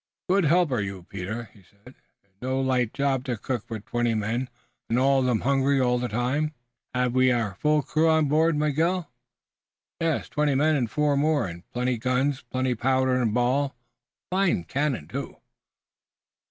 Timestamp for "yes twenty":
9.99-10.55